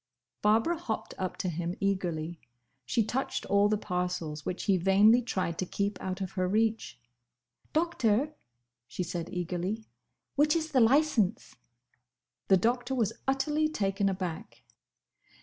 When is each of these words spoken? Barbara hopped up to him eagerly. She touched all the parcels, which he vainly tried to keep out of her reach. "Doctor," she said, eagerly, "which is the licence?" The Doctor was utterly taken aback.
Barbara 0.41 0.79
hopped 0.79 1.13
up 1.19 1.37
to 1.37 1.47
him 1.47 1.75
eagerly. 1.79 2.39
She 2.87 3.03
touched 3.03 3.45
all 3.45 3.69
the 3.69 3.77
parcels, 3.77 4.43
which 4.43 4.63
he 4.63 4.75
vainly 4.75 5.21
tried 5.21 5.59
to 5.59 5.65
keep 5.67 6.01
out 6.01 6.21
of 6.21 6.31
her 6.31 6.47
reach. 6.47 6.99
"Doctor," 7.71 8.33
she 8.87 9.03
said, 9.03 9.29
eagerly, 9.31 9.85
"which 10.35 10.55
is 10.55 10.71
the 10.71 10.79
licence?" 10.81 11.55
The 12.47 12.57
Doctor 12.57 12.95
was 12.95 13.13
utterly 13.27 13.69
taken 13.69 14.09
aback. 14.09 14.63